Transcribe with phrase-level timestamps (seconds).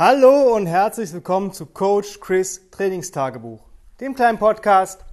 [0.00, 3.60] Hallo und herzlich willkommen zu Coach Chris Trainingstagebuch,
[4.00, 5.04] dem kleinen Podcast,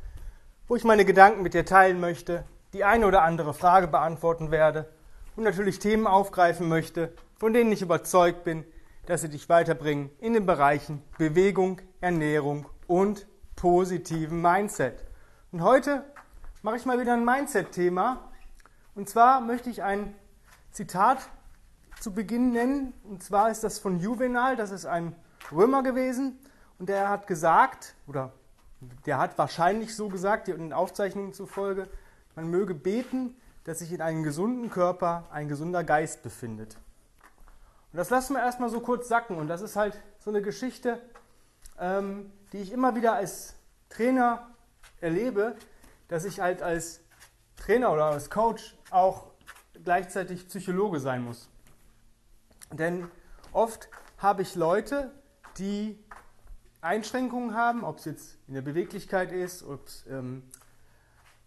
[0.70, 4.90] wo ich meine Gedanken mit dir teilen möchte, die eine oder andere Frage beantworten werde
[5.36, 8.64] und natürlich Themen aufgreifen möchte, von denen ich überzeugt bin,
[9.08, 13.28] dass sie dich weiterbringen in den Bereichen Bewegung, Ernährung und
[13.58, 15.04] positiven Mindset.
[15.52, 16.06] Und heute
[16.62, 18.32] mache ich mal wieder ein Mindset-Thema.
[18.96, 20.16] Und zwar möchte ich ein
[20.72, 21.28] Zitat
[22.00, 22.94] zu Beginn nennen.
[23.04, 25.16] Und zwar ist das von Juvenal, das ist ein
[25.52, 26.40] Römer gewesen.
[26.80, 28.32] Und der hat gesagt, oder
[29.06, 31.88] der hat wahrscheinlich so gesagt, in Aufzeichnungen zufolge,
[32.36, 36.78] man möge beten, dass sich in einem gesunden Körper ein gesunder Geist befindet.
[37.92, 39.38] Und das lassen wir erstmal so kurz sacken.
[39.38, 41.02] Und das ist halt so eine Geschichte,
[41.80, 43.56] ähm, die ich immer wieder als
[43.90, 44.48] Trainer
[45.02, 45.56] erlebe,
[46.08, 47.02] dass ich halt als
[47.56, 49.26] Trainer oder als Coach auch
[49.84, 51.50] gleichzeitig Psychologe sein muss.
[52.72, 53.10] Denn
[53.52, 55.12] oft habe ich Leute,
[55.58, 55.98] die
[56.82, 60.44] Einschränkungen haben, ob es jetzt in der Beweglichkeit ist, ob es ähm,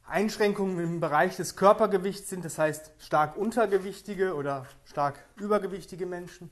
[0.06, 6.50] Einschränkungen im Bereich des Körpergewichts sind, das heißt stark untergewichtige oder stark übergewichtige Menschen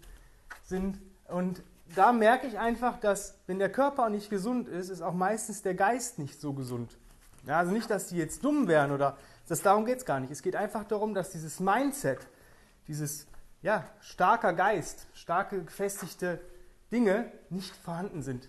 [0.63, 1.01] sind.
[1.27, 1.63] Und
[1.95, 5.75] da merke ich einfach, dass wenn der Körper nicht gesund ist, ist auch meistens der
[5.75, 6.97] Geist nicht so gesund.
[7.47, 9.17] Ja, also nicht, dass die jetzt dumm wären oder
[9.49, 10.31] das, darum geht es gar nicht.
[10.31, 12.19] Es geht einfach darum, dass dieses Mindset,
[12.87, 13.27] dieses
[13.63, 16.41] ja, starker Geist, starke gefestigte
[16.93, 18.49] Dinge nicht vorhanden sind.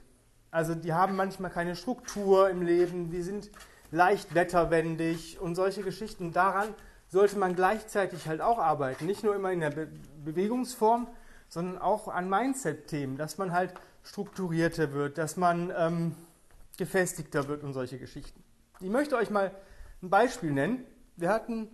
[0.51, 3.51] Also die haben manchmal keine Struktur im Leben, die sind
[3.91, 6.31] leicht wetterwendig und solche Geschichten.
[6.31, 6.73] Daran
[7.07, 9.05] sollte man gleichzeitig halt auch arbeiten.
[9.05, 9.87] Nicht nur immer in der Be
[10.23, 11.07] Bewegungsform,
[11.47, 13.73] sondern auch an Mindset-Themen, dass man halt
[14.03, 16.15] strukturierter wird, dass man ähm,
[16.77, 18.43] gefestigter wird und solche Geschichten.
[18.79, 19.51] Ich möchte euch mal
[20.01, 20.83] ein Beispiel nennen.
[21.15, 21.69] Wir hatten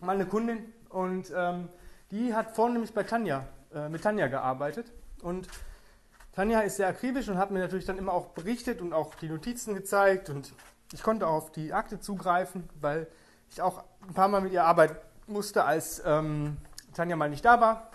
[0.00, 1.68] mal eine Kundin und ähm,
[2.10, 4.92] die hat vorne nämlich bei Tanja, äh, mit Tanja gearbeitet.
[5.22, 5.48] Und
[6.32, 9.28] Tanja ist sehr akribisch und hat mir natürlich dann immer auch berichtet und auch die
[9.28, 10.30] Notizen gezeigt.
[10.30, 10.52] Und
[10.92, 13.08] ich konnte auf die Akte zugreifen, weil
[13.48, 14.96] ich auch ein paar Mal mit ihr arbeiten
[15.26, 16.58] musste, als ähm,
[16.94, 17.90] Tanja mal nicht da war.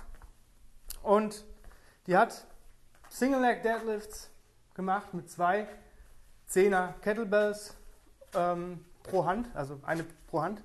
[1.03, 1.45] Und
[2.07, 2.45] die hat
[3.09, 4.29] Single Leg Deadlifts
[4.73, 5.67] gemacht mit zwei
[6.47, 7.75] Zehner Kettlebells
[8.33, 10.63] ähm, pro Hand, also eine pro Hand.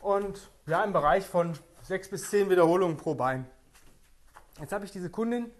[0.00, 1.54] Und ja, im Bereich von
[1.84, 3.46] sechs bis zehn Wiederholungen pro Bein.
[4.58, 5.50] Jetzt habe ich diese Kundin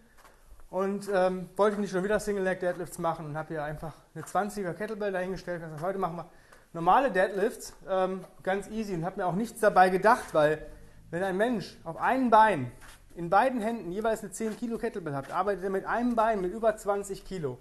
[0.71, 4.25] und ähm, wollte nicht schon wieder Single Leg Deadlifts machen und habe ihr einfach eine
[4.25, 6.31] 20er Kettlebell dahingestellt gesagt, heute machen wir
[6.73, 10.65] normale Deadlifts, ähm, ganz easy und habe mir auch nichts dabei gedacht, weil
[11.11, 12.73] wenn ein Mensch auf einem Bein
[13.15, 16.53] in beiden Händen jeweils eine 10 Kilo Kettlebell hat, arbeitet er mit einem Bein mit
[16.53, 17.59] über 20 Kilo.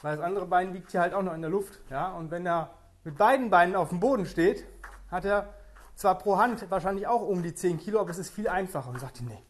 [0.00, 1.80] Weil das andere Bein liegt hier halt auch noch in der Luft.
[1.90, 2.12] Ja?
[2.12, 2.70] Und wenn er
[3.02, 4.64] mit beiden Beinen auf dem Boden steht,
[5.10, 5.52] hat er
[5.94, 8.90] zwar pro Hand wahrscheinlich auch um die 10 Kilo, aber es ist viel einfacher.
[8.90, 9.42] Und sagte, nee,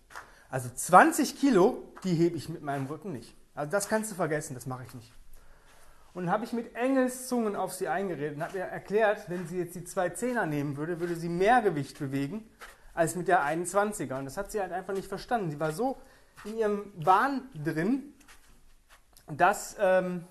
[0.50, 3.34] also 20 Kilo, die hebe ich mit meinem Rücken nicht.
[3.54, 5.12] Also das kannst du vergessen, das mache ich nicht.
[6.12, 9.58] Und dann habe ich mit Engelszungen auf sie eingeredet und habe ihr erklärt, wenn sie
[9.58, 12.48] jetzt die zwei Zehner nehmen würde, würde sie mehr Gewicht bewegen
[12.94, 14.18] als mit der 21er.
[14.18, 15.50] Und das hat sie halt einfach nicht verstanden.
[15.50, 15.96] Sie war so
[16.44, 18.14] in ihrem Wahn drin,
[19.26, 20.24] dass, ähm,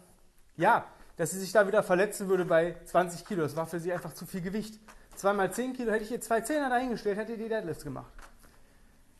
[0.56, 0.85] ja,
[1.18, 3.44] dass sie sich da wieder verletzen würde bei 20 Kilo.
[3.44, 4.79] Das war für sie einfach zu viel Gewicht.
[5.16, 8.12] Zweimal 10 Kilo, hätte ich ihr zwei Zehner dahingestellt, hätte die Deadlifts gemacht.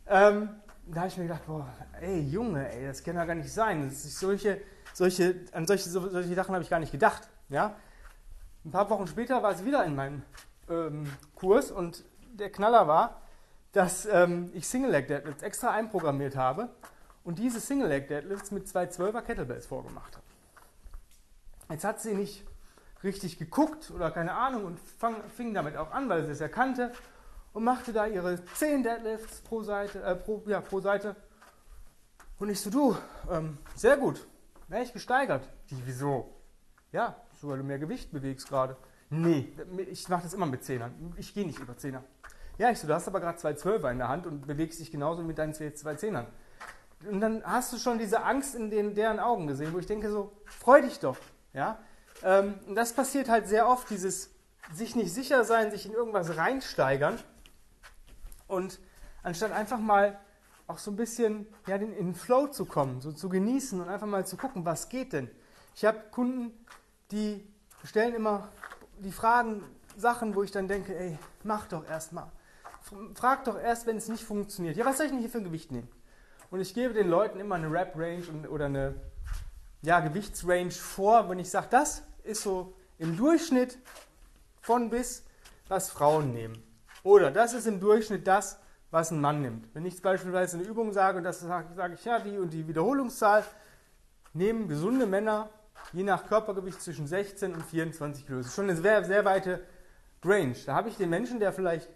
[0.07, 0.49] Ähm,
[0.87, 1.67] da habe ich mir gedacht, boah,
[2.01, 3.89] ey Junge, ey, das kann ja gar nicht sein.
[3.89, 4.61] solche,
[4.93, 7.29] solche, an solche, solche Sachen habe ich gar nicht gedacht.
[7.49, 7.75] Ja?
[8.65, 10.23] Ein paar Wochen später war sie wieder in meinem
[10.69, 12.03] ähm, Kurs und
[12.33, 13.21] der Knaller war,
[13.71, 16.69] dass ähm, ich Single Leg Deadlifts extra einprogrammiert habe
[17.23, 20.25] und diese Single Leg Deadlifts mit zwei 12er Kettlebells vorgemacht habe.
[21.69, 22.45] Jetzt hat sie nicht
[23.03, 26.91] richtig geguckt oder keine Ahnung und fang, fing damit auch an, weil sie es erkannte
[27.53, 31.15] und machte da ihre 10 Deadlifts pro Seite, äh, pro, ja, pro Seite.
[32.39, 32.97] Und ich so, du,
[33.31, 34.25] ähm, sehr gut,
[34.67, 35.47] wäre ich gesteigert.
[35.69, 36.33] Die, wieso?
[36.91, 38.75] Ja, so, weil du mehr Gewicht bewegst gerade.
[39.09, 39.53] Nee,
[39.91, 41.13] ich mache das immer mit Zehnern.
[41.17, 42.03] Ich gehe nicht über Zehner.
[42.57, 44.91] Ja, ich so, du hast aber gerade zwei Zwölfer in der Hand und bewegst dich
[44.91, 46.27] genauso mit deinen zwei Zehnern.
[47.09, 50.09] Und dann hast du schon diese Angst in den, deren Augen gesehen, wo ich denke
[50.09, 51.17] so, freu dich doch.
[51.53, 51.79] Ja?
[52.23, 54.29] Ähm, das passiert halt sehr oft, dieses
[54.71, 57.19] sich nicht sicher sein, sich in irgendwas reinsteigern
[58.47, 58.79] und
[59.21, 60.17] anstatt einfach mal
[60.67, 64.07] auch so ein bisschen ja, in den Flow zu kommen, so zu genießen und einfach
[64.07, 65.29] mal zu gucken, was geht denn.
[65.75, 66.51] Ich habe Kunden,
[67.11, 67.45] die
[67.83, 68.47] stellen immer
[68.99, 69.63] die Fragen,
[69.97, 72.31] Sachen, wo ich dann denke, ey, mach doch erst mal.
[73.15, 74.75] Frag doch erst, wenn es nicht funktioniert.
[74.75, 75.87] Ja, was soll ich denn hier für ein Gewicht nehmen?
[76.49, 78.95] Und ich gebe den Leuten immer eine Rap-Range oder eine
[79.81, 83.77] ja, Gewichtsrange vor, wenn ich sage, das ist so im Durchschnitt
[84.61, 85.23] von bis,
[85.67, 86.61] was Frauen nehmen.
[87.03, 88.59] Oder das ist im Durchschnitt das,
[88.91, 89.73] was ein Mann nimmt.
[89.73, 92.67] Wenn ich beispielsweise eine Übung sage und das sage, sage ich, ja, die und die
[92.67, 93.43] Wiederholungszahl,
[94.33, 95.49] nehmen gesunde Männer
[95.91, 98.37] je nach Körpergewicht zwischen 16 und 24 Kilo.
[98.37, 99.61] Das ist schon eine sehr, sehr weite
[100.23, 100.55] Range.
[100.65, 101.89] Da habe ich den Menschen, der vielleicht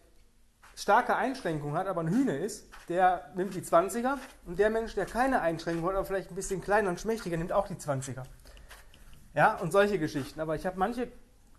[0.75, 5.05] starke Einschränkungen hat, aber ein Hühner ist, der nimmt die 20er und der Mensch, der
[5.05, 8.23] keine Einschränkungen hat, aber vielleicht ein bisschen kleiner und schmächtiger, nimmt auch die 20er.
[9.33, 10.39] Ja, und solche Geschichten.
[10.39, 11.11] Aber ich habe manche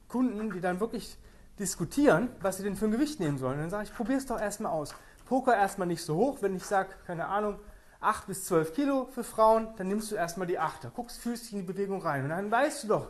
[0.09, 1.17] Kunden, die dann wirklich
[1.59, 3.55] diskutieren, was sie denn für ein Gewicht nehmen sollen.
[3.55, 4.95] Und dann sage ich, probier es doch erstmal aus.
[5.27, 6.39] Poker erstmal nicht so hoch.
[6.41, 7.59] Wenn ich sage, keine Ahnung,
[8.01, 10.91] 8 bis 12 Kilo für Frauen, dann nimmst du erstmal die 8er.
[10.91, 12.23] Guckst, fühlst dich in die Bewegung rein.
[12.23, 13.09] Und dann weißt du doch,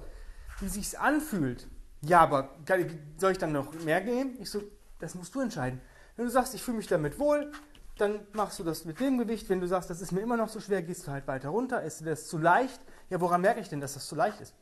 [0.60, 1.68] wie sich's anfühlt.
[2.00, 2.56] Ja, aber
[3.16, 4.36] soll ich dann noch mehr nehmen?
[4.40, 4.62] Ich so,
[4.98, 5.80] das musst du entscheiden.
[6.16, 7.52] Wenn du sagst, ich fühle mich damit wohl,
[7.98, 9.48] dann machst du das mit dem Gewicht.
[9.48, 11.82] Wenn du sagst, das ist mir immer noch zu schwer, gehst du halt weiter runter.
[11.82, 12.80] Ist dir das zu leicht?
[13.10, 14.54] Ja, woran merke ich denn, dass das zu leicht ist?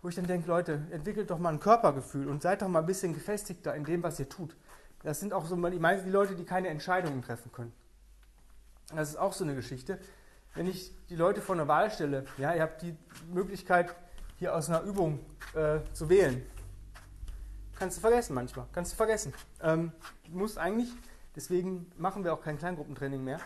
[0.00, 2.86] Wo ich dann denke, Leute, entwickelt doch mal ein Körpergefühl und seid doch mal ein
[2.86, 4.56] bisschen gefestigter in dem, was ihr tut.
[5.02, 7.72] Das sind auch so die Leute, die keine Entscheidungen treffen können.
[8.94, 9.98] Das ist auch so eine Geschichte.
[10.54, 12.96] Wenn ich die Leute vor eine Wahl stelle, ja, ihr habt die
[13.32, 13.94] Möglichkeit,
[14.38, 15.20] hier aus einer Übung
[15.54, 16.44] äh, zu wählen.
[17.78, 18.66] Kannst du vergessen manchmal.
[18.72, 19.32] Kannst du vergessen.
[19.60, 19.92] Ähm,
[20.28, 20.92] du musst eigentlich,
[21.34, 23.40] deswegen machen wir auch kein Kleingruppentraining mehr.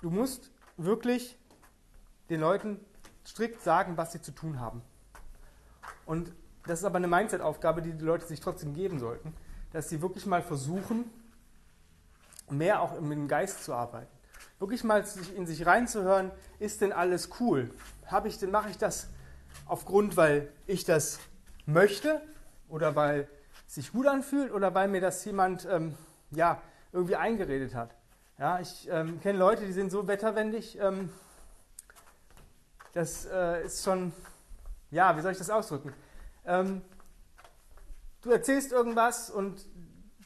[0.00, 1.38] Du musst wirklich
[2.30, 2.78] den Leuten
[3.26, 4.82] strikt sagen, was sie zu tun haben.
[6.06, 6.32] Und
[6.66, 9.34] das ist aber eine Mindset-Aufgabe, die die Leute sich trotzdem geben sollten,
[9.72, 11.04] dass sie wirklich mal versuchen,
[12.50, 14.10] mehr auch mit dem Geist zu arbeiten.
[14.58, 15.04] Wirklich mal
[15.36, 17.70] in sich reinzuhören, ist denn alles cool?
[18.06, 19.08] Habe ich denn, mache ich das
[19.66, 21.18] aufgrund, weil ich das
[21.66, 22.20] möchte
[22.68, 23.28] oder weil
[23.66, 25.94] es sich gut anfühlt oder weil mir das jemand ähm,
[26.30, 26.60] ja,
[26.92, 27.94] irgendwie eingeredet hat?
[28.38, 31.10] Ja, ich ähm, kenne Leute, die sind so wetterwendig, ähm,
[32.92, 34.12] das äh, ist schon,
[34.90, 35.92] ja, wie soll ich das ausdrücken?
[36.44, 36.82] Ähm,
[38.22, 39.66] du erzählst irgendwas und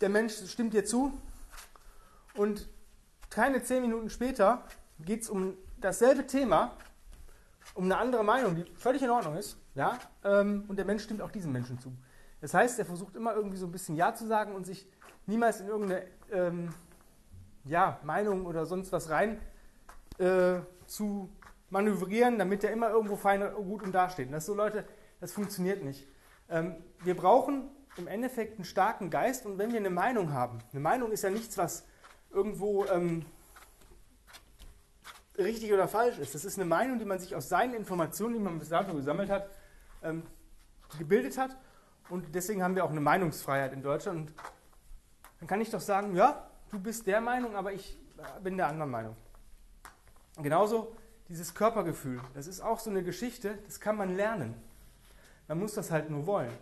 [0.00, 1.12] der Mensch stimmt dir zu
[2.34, 2.68] und
[3.30, 4.62] keine zehn Minuten später
[5.00, 6.76] geht es um dasselbe Thema,
[7.74, 11.20] um eine andere Meinung, die völlig in Ordnung ist, ja, ähm, und der Mensch stimmt
[11.20, 11.92] auch diesem Menschen zu.
[12.40, 14.86] Das heißt, er versucht immer irgendwie so ein bisschen Ja zu sagen und sich
[15.26, 16.74] niemals in irgendeine ähm,
[17.64, 19.40] ja, Meinung oder sonst was rein
[20.18, 21.30] äh, zu
[21.74, 24.32] manövrieren, damit er immer irgendwo fein gut und dasteht.
[24.32, 24.84] Das so, Leute,
[25.20, 26.06] das funktioniert nicht.
[26.48, 30.80] Ähm, wir brauchen im Endeffekt einen starken Geist und wenn wir eine Meinung haben, eine
[30.80, 31.84] Meinung ist ja nichts, was
[32.30, 33.26] irgendwo ähm,
[35.36, 36.36] richtig oder falsch ist.
[36.36, 39.28] Das ist eine Meinung, die man sich aus seinen Informationen, die man bis dato gesammelt
[39.28, 39.50] hat,
[40.04, 40.22] ähm,
[40.96, 41.56] gebildet hat.
[42.08, 44.30] Und deswegen haben wir auch eine Meinungsfreiheit in Deutschland.
[44.30, 44.32] Und
[45.40, 47.98] dann kann ich doch sagen, ja, du bist der Meinung, aber ich
[48.44, 49.16] bin der anderen Meinung.
[50.40, 50.94] Genauso
[51.28, 54.54] dieses Körpergefühl, das ist auch so eine Geschichte, das kann man lernen.
[55.48, 56.52] Man muss das halt nur wollen.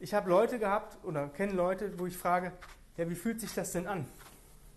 [0.00, 2.52] Ich habe Leute gehabt oder kenne Leute, wo ich frage,
[2.96, 4.06] ja, wie fühlt sich das denn an?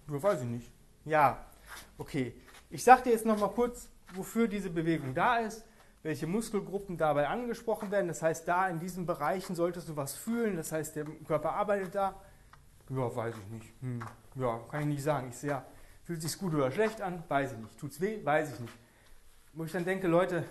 [0.09, 0.71] Ja, weiß ich nicht.
[1.05, 1.45] Ja,
[1.97, 2.33] okay.
[2.69, 5.63] Ich sage dir jetzt noch mal kurz, wofür diese Bewegung da ist,
[6.03, 8.07] welche Muskelgruppen dabei angesprochen werden.
[8.07, 10.55] Das heißt, da in diesen Bereichen solltest du was fühlen.
[10.55, 12.15] Das heißt, der Körper arbeitet da.
[12.89, 13.73] Ja, weiß ich nicht.
[13.81, 13.99] Hm.
[14.35, 15.29] Ja, kann ich nicht sagen.
[15.29, 15.65] Ich sehe, ja,
[16.03, 17.23] fühlt sich gut oder schlecht an?
[17.27, 17.79] Weiß ich nicht.
[17.79, 18.23] Tut es weh?
[18.23, 18.73] Weiß ich nicht.
[19.53, 20.45] Wo ich dann denke, Leute,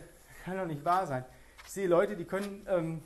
[0.45, 1.25] kann doch nicht wahr sein.
[1.65, 3.03] Ich sehe Leute, die können ähm,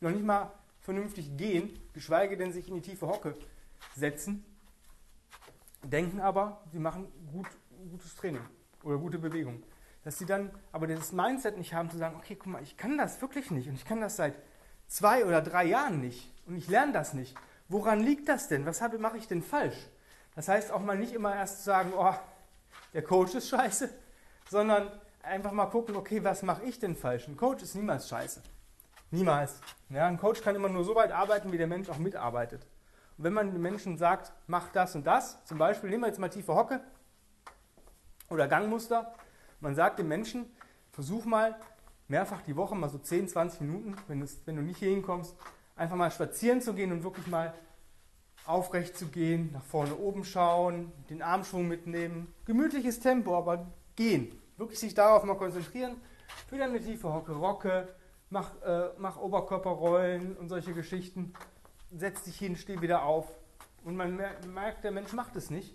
[0.00, 3.34] noch nicht mal vernünftig gehen, geschweige denn sich in die tiefe Hocke
[3.96, 4.44] setzen,
[5.82, 7.46] denken aber, sie machen gut,
[7.90, 8.42] gutes Training
[8.82, 9.62] oder gute Bewegung.
[10.02, 12.98] Dass sie dann aber das Mindset nicht haben zu sagen, okay, guck mal, ich kann
[12.98, 14.34] das wirklich nicht und ich kann das seit
[14.86, 17.34] zwei oder drei Jahren nicht und ich lerne das nicht.
[17.68, 18.66] Woran liegt das denn?
[18.66, 19.88] Was mache ich denn falsch?
[20.34, 22.14] Das heißt auch mal nicht immer erst sagen, oh,
[22.92, 23.88] der Coach ist scheiße,
[24.50, 24.90] sondern
[25.24, 27.28] einfach mal gucken, okay, was mache ich denn falsch?
[27.28, 28.42] Ein Coach ist niemals scheiße.
[29.10, 29.60] Niemals.
[29.90, 32.66] Ja, ein Coach kann immer nur so weit arbeiten, wie der Mensch auch mitarbeitet.
[33.16, 36.18] Und wenn man den Menschen sagt, mach das und das, zum Beispiel, nehmen wir jetzt
[36.18, 36.80] mal tiefe Hocke
[38.28, 39.14] oder Gangmuster,
[39.60, 40.46] man sagt dem Menschen,
[40.90, 41.56] versuch mal
[42.08, 45.36] mehrfach die Woche, mal so 10, 20 Minuten, wenn, wenn du nicht hier hinkommst,
[45.76, 47.54] einfach mal spazieren zu gehen und wirklich mal
[48.46, 53.66] aufrecht zu gehen, nach vorne oben schauen, den Armschwung mitnehmen, gemütliches Tempo, aber
[53.96, 56.00] gehen wirklich sich darauf mal konzentrieren.
[56.50, 57.88] Wieder eine tiefe Hocke, Rocke,
[58.30, 61.32] mach, äh, mach Oberkörperrollen und solche Geschichten.
[61.90, 63.26] Setz dich hin, steh wieder auf.
[63.84, 65.74] Und man merkt, der Mensch macht es nicht.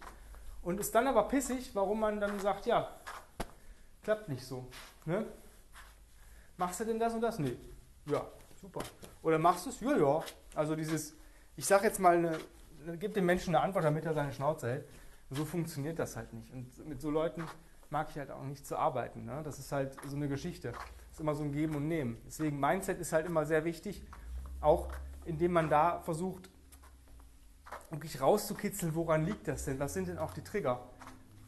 [0.62, 2.96] Und ist dann aber pissig, warum man dann sagt, ja,
[4.04, 4.68] klappt nicht so.
[5.06, 5.26] Ne?
[6.58, 7.40] Machst du denn das und das?
[7.40, 7.56] Nee.
[8.06, 8.26] Ja,
[8.60, 8.82] super.
[9.22, 9.80] Oder machst du es?
[9.80, 10.24] Ja, ja.
[10.56, 11.16] Also dieses,
[11.56, 14.90] ich sag jetzt mal, eine, gib dem Menschen eine Antwort, damit er seine Schnauze hält.
[15.30, 16.52] So funktioniert das halt nicht.
[16.52, 17.46] Und mit so Leuten
[17.90, 19.26] mag ich halt auch nicht zu arbeiten.
[19.26, 19.42] Ne?
[19.44, 20.72] Das ist halt so eine Geschichte.
[20.72, 22.18] Das ist immer so ein Geben und Nehmen.
[22.26, 24.04] Deswegen Mindset ist halt immer sehr wichtig,
[24.62, 24.90] auch
[25.26, 26.50] indem man da versucht,
[27.90, 29.80] wirklich rauszukitzeln, woran liegt das denn?
[29.80, 30.80] Was sind denn auch die Trigger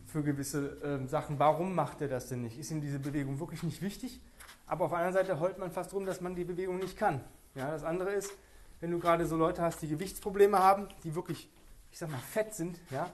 [0.06, 1.40] für gewisse ähm, Sachen?
[1.40, 2.58] Warum macht er das denn nicht?
[2.58, 4.20] Ist ihm diese Bewegung wirklich nicht wichtig?
[4.68, 7.22] Aber auf der anderen Seite heult man fast rum, dass man die Bewegung nicht kann.
[7.56, 8.32] Ja, das andere ist,
[8.80, 11.50] wenn du gerade so Leute hast, die Gewichtsprobleme haben, die wirklich,
[11.92, 13.10] ich sag mal, fett sind, ja,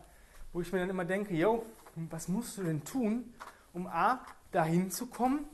[0.54, 1.66] wo ich mir dann immer denke, yo,
[2.10, 3.34] was musst du denn tun,
[3.74, 4.20] um A,
[4.52, 5.46] dahin zu kommen,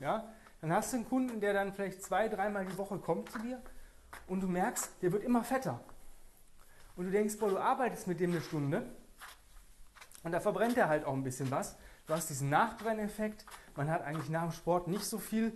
[0.00, 0.24] ja,
[0.60, 3.60] dann hast du einen Kunden, der dann vielleicht zwei, dreimal die Woche kommt zu dir
[4.26, 5.80] und du merkst, der wird immer fetter.
[6.96, 8.84] Und du denkst, boah, du arbeitest mit dem eine Stunde
[10.24, 11.76] und da verbrennt er halt auch ein bisschen was.
[12.06, 13.44] Du hast diesen Nachbrenneffekt.
[13.76, 15.52] Man hat eigentlich nach dem Sport nicht so viel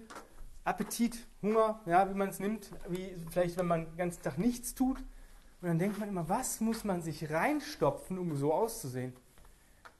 [0.65, 4.75] Appetit, Hunger, ja, wie man es nimmt, wie vielleicht, wenn man den ganzen Tag nichts
[4.75, 4.99] tut.
[4.99, 9.13] Und dann denkt man immer, was muss man sich reinstopfen, um so auszusehen?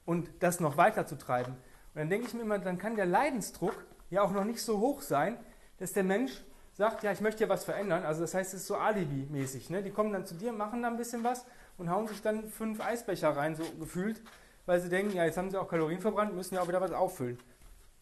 [0.05, 1.53] Und das noch weiter zu treiben.
[1.53, 4.79] Und dann denke ich mir immer, dann kann der Leidensdruck ja auch noch nicht so
[4.79, 5.37] hoch sein,
[5.77, 6.43] dass der Mensch
[6.73, 8.03] sagt, ja, ich möchte ja was verändern.
[8.03, 9.69] Also das heißt, es ist so Alibi-mäßig.
[9.69, 9.83] Ne?
[9.83, 11.45] Die kommen dann zu dir, machen da ein bisschen was
[11.77, 14.21] und hauen sich dann fünf Eisbecher rein, so gefühlt,
[14.65, 16.91] weil sie denken, ja, jetzt haben sie auch Kalorien verbrannt, müssen ja auch wieder was
[16.91, 17.37] auffüllen.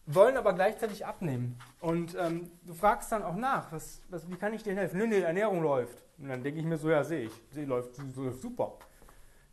[0.06, 1.58] Wollen aber gleichzeitig abnehmen.
[1.80, 4.98] Und ähm, du fragst dann auch nach, was, was, wie kann ich dir helfen?
[4.98, 6.02] Nö, nee, die Ernährung läuft.
[6.18, 8.78] Und dann denke ich mir so, ja, sehe ich, sie läuft, läuft super.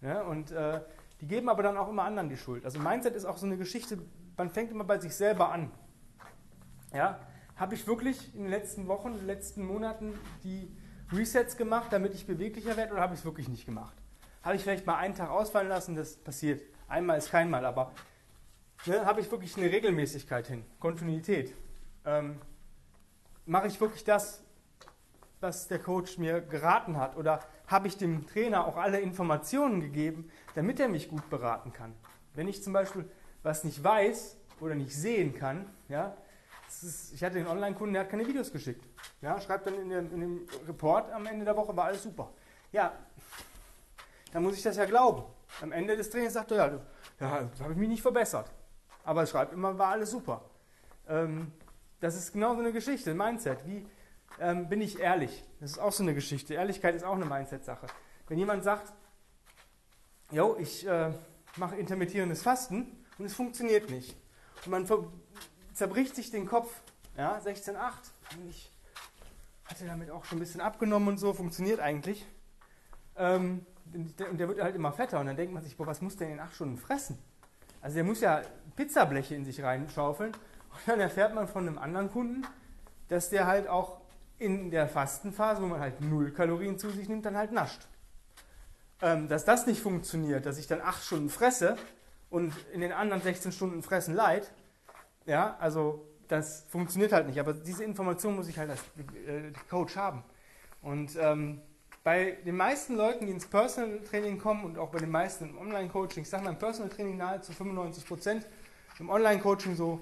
[0.01, 0.79] Ja, und äh,
[1.21, 2.65] die geben aber dann auch immer anderen die Schuld.
[2.65, 3.99] Also Mindset ist auch so eine Geschichte,
[4.37, 5.71] man fängt immer bei sich selber an.
[6.93, 7.19] Ja,
[7.55, 10.71] habe ich wirklich in den letzten Wochen, in den letzten Monaten die
[11.11, 13.95] Resets gemacht, damit ich beweglicher werde oder habe ich es wirklich nicht gemacht?
[14.43, 16.61] Habe ich vielleicht mal einen Tag ausfallen lassen, das passiert.
[16.87, 17.91] Einmal ist kein Mal, aber
[18.85, 21.53] ne, habe ich wirklich eine Regelmäßigkeit hin, Kontinuität.
[22.05, 22.39] Ähm,
[23.45, 24.43] mache ich wirklich das,
[25.41, 27.15] was der Coach mir geraten hat?
[27.17, 31.93] Oder habe ich dem Trainer auch alle Informationen gegeben, damit er mich gut beraten kann?
[32.33, 33.09] Wenn ich zum Beispiel
[33.43, 36.15] was nicht weiß oder nicht sehen kann, ja,
[36.67, 38.85] ist, ich hatte den Online-Kunden, der hat keine Videos geschickt.
[39.21, 42.29] Ja, schreibt dann in dem, in dem Report am Ende der Woche, war alles super.
[42.71, 42.93] Ja,
[44.31, 45.23] dann muss ich das ja glauben.
[45.61, 46.79] Am Ende des Trainings sagt er, ja,
[47.19, 48.51] ja habe ich mich nicht verbessert.
[49.03, 50.43] Aber er schreibt immer, war alles super.
[51.07, 51.51] Ähm,
[51.99, 53.65] das ist genau so eine Geschichte, ein Mindset.
[53.65, 53.85] Wie
[54.39, 55.43] ähm, bin ich ehrlich?
[55.59, 56.53] Das ist auch so eine Geschichte.
[56.53, 57.87] Ehrlichkeit ist auch eine Mindset-Sache.
[58.27, 58.93] Wenn jemand sagt,
[60.31, 61.11] jo, ich äh,
[61.57, 64.15] mache intermittierendes Fasten und es funktioniert nicht.
[64.65, 64.87] Und man
[65.73, 66.81] zerbricht sich den Kopf.
[67.17, 67.75] Ja, 16,8.
[68.49, 68.71] Ich
[69.65, 72.25] hatte damit auch schon ein bisschen abgenommen und so, funktioniert eigentlich.
[73.15, 76.15] Ähm, und der wird halt immer fetter und dann denkt man sich, boah, was muss
[76.15, 77.17] der in acht Stunden fressen?
[77.81, 78.41] Also der muss ja
[78.75, 82.45] Pizzableche in sich reinschaufeln und dann erfährt man von einem anderen Kunden,
[83.07, 83.98] dass der halt auch
[84.39, 87.87] in der Fastenphase, wo man halt null Kalorien zu sich nimmt, dann halt nascht.
[89.01, 91.77] Ähm, dass das nicht funktioniert, dass ich dann acht Stunden fresse
[92.29, 94.51] und in den anderen 16 Stunden fressen leid,
[95.25, 97.39] ja, also das funktioniert halt nicht.
[97.39, 98.81] Aber diese Information muss ich halt als
[99.27, 100.23] äh, Coach haben.
[100.81, 101.61] Und ähm,
[102.03, 105.57] bei den meisten Leuten, die ins Personal Training kommen und auch bei den meisten im
[105.57, 108.47] Online-Coaching, ich sage mal im Personal Training nahezu 95 Prozent,
[108.99, 109.99] im Online-Coaching so,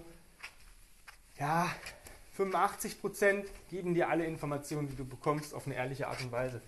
[1.39, 1.67] ja,
[2.37, 6.61] 85 Prozent geben dir alle Informationen, die du bekommst, auf eine ehrliche Art und Weise.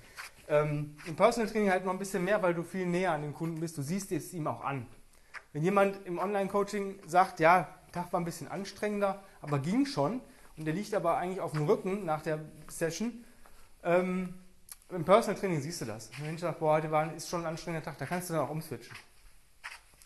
[0.47, 3.35] Ähm, Im Personal Training halt noch ein bisschen mehr, weil du viel näher an den
[3.35, 3.77] Kunden bist.
[3.77, 4.87] Du siehst es ihm auch an.
[5.53, 10.21] Wenn jemand im Online-Coaching sagt, ja, Tag war ein bisschen anstrengender, aber ging schon.
[10.57, 13.23] Und der liegt aber eigentlich auf dem Rücken nach der Session.
[13.83, 14.33] Ähm,
[14.89, 16.09] Im Personal Training siehst du das.
[16.19, 18.43] Wenn ich sagt, boah, heute war, ist schon ein anstrengender Tag, da kannst du dann
[18.43, 18.95] auch umswitchen.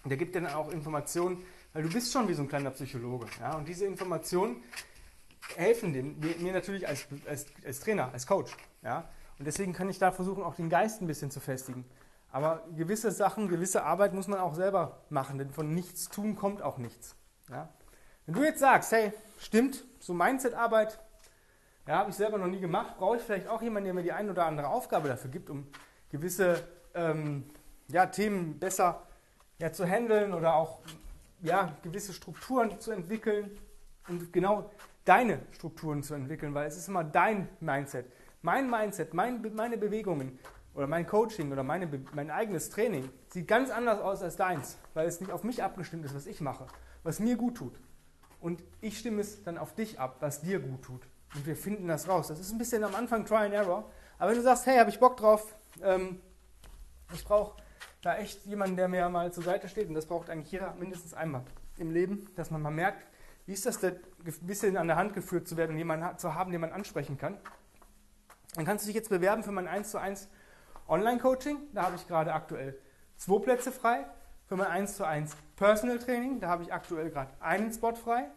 [0.04, 1.42] Und der gibt dir dann auch Informationen,
[1.72, 3.28] weil du bist schon wie so ein kleiner Psychologe.
[3.40, 3.56] Ja?
[3.56, 4.58] Und diese Informationen
[5.56, 8.56] helfen dem, mir natürlich als, als, als Trainer, als Coach.
[8.82, 9.10] Ja?
[9.40, 11.86] Und deswegen kann ich da versuchen, auch den Geist ein bisschen zu festigen.
[12.32, 16.62] Aber gewisse Sachen, gewisse Arbeit muss man auch selber machen, denn von nichts tun kommt
[16.62, 17.16] auch nichts.
[17.50, 17.70] Ja?
[18.26, 21.00] Wenn du jetzt sagst, hey, stimmt, so Mindset-Arbeit,
[21.88, 24.14] ja, habe ich selber noch nie gemacht, brauche ich vielleicht auch jemanden, der mir die
[24.14, 25.68] ein oder andere Aufgabe dafür gibt, um
[26.10, 27.44] gewisse ähm,
[27.90, 29.06] ja, Themen besser
[29.60, 30.80] ja, zu handeln oder auch
[31.42, 33.52] ja, gewisse Strukturen zu entwickeln
[34.08, 34.72] und genau
[35.06, 38.06] deine Strukturen zu entwickeln, weil es ist immer dein Mindset.
[38.42, 40.40] Mein Mindset, mein, meine Bewegungen
[40.74, 45.08] oder mein Coaching oder meine, mein eigenes Training sieht ganz anders aus als deins, weil
[45.08, 46.68] es nicht auf mich abgestimmt ist, was ich mache
[47.04, 47.80] was mir gut tut.
[48.40, 51.02] Und ich stimme es dann auf dich ab, was dir gut tut.
[51.36, 52.28] Und wir finden das raus.
[52.28, 53.90] Das ist ein bisschen am Anfang Try and Error.
[54.18, 56.20] Aber wenn du sagst, hey, habe ich Bock drauf, ähm,
[57.14, 57.62] ich brauche
[58.02, 59.88] da echt jemanden, der mir mal zur Seite steht.
[59.88, 61.44] Und das braucht eigentlich jeder mindestens einmal
[61.78, 63.08] im Leben, dass man mal merkt,
[63.46, 63.96] wie ist das denn,
[64.26, 67.38] ein bisschen an der Hand geführt zu werden jemanden zu haben, den man ansprechen kann.
[68.56, 70.30] Dann kannst du dich jetzt bewerben für mein 1 zu 1
[70.88, 71.58] Online-Coaching.
[71.74, 72.78] Da habe ich gerade aktuell
[73.18, 74.06] zwei Plätze frei
[74.48, 76.40] für mein 1 zu 1 Personal Training.
[76.40, 78.30] Da habe ich aktuell gerade einen Spot frei.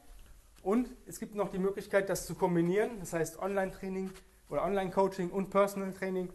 [0.63, 2.99] Und es gibt noch die Möglichkeit, das zu kombinieren.
[2.99, 4.11] Das heißt Online-Training
[4.49, 6.33] oder Online-Coaching und Personal Training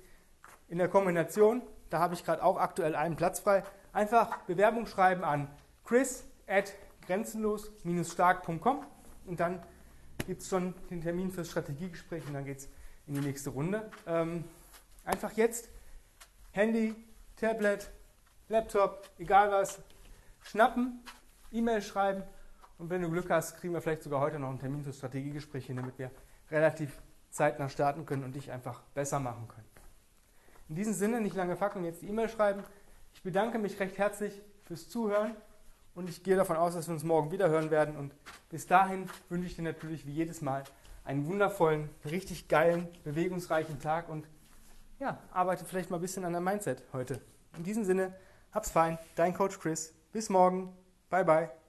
[0.69, 3.63] in der Kombination Da habe ich gerade auch aktuell einen Platz frei.
[3.91, 5.49] Einfach Bewerbung schreiben an
[5.83, 6.73] chris at
[7.11, 8.85] grenzenlos-stark.com
[9.25, 9.61] und dann
[10.25, 12.69] gibt es schon den Termin fürs Strategiegespräch und dann geht es
[13.05, 13.91] in die nächste Runde.
[14.07, 14.45] Ähm,
[15.03, 15.67] einfach jetzt
[16.51, 16.95] Handy,
[17.35, 17.91] Tablet,
[18.47, 19.81] Laptop, egal was,
[20.41, 21.03] schnappen,
[21.51, 22.23] E-Mail schreiben
[22.77, 25.65] und wenn du Glück hast, kriegen wir vielleicht sogar heute noch einen Termin fürs Strategiegespräch
[25.65, 26.11] hin, damit wir
[26.49, 29.67] relativ zeitnah starten können und dich einfach besser machen können.
[30.69, 32.63] In diesem Sinne, nicht lange fackeln, jetzt die E-Mail schreiben.
[33.13, 35.35] Ich bedanke mich recht herzlich fürs Zuhören
[35.95, 37.95] und ich gehe davon aus, dass wir uns morgen wieder hören werden.
[37.95, 38.13] Und
[38.49, 40.63] bis dahin wünsche ich dir natürlich wie jedes Mal
[41.03, 44.27] einen wundervollen, richtig geilen, bewegungsreichen Tag und
[44.99, 47.19] ja, arbeite vielleicht mal ein bisschen an deinem Mindset heute.
[47.57, 48.13] In diesem Sinne,
[48.51, 49.93] hab's fein, dein Coach Chris.
[50.11, 50.75] Bis morgen.
[51.09, 51.60] Bye bye.